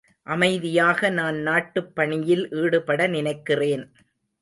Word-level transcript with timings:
அமைதியாக 0.27 1.09
நான் 1.09 1.35
நாட்டுப் 1.39 1.95
பணியில் 1.95 2.49
ஈடுபட 2.51 3.07
நினைக்கிறேன். 3.07 3.85